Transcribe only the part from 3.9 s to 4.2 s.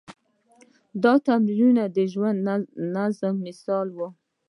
وو.